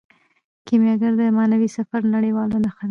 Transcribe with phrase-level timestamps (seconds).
[0.65, 2.79] کیمیاګر د معنوي سفر نړیواله نښه ده.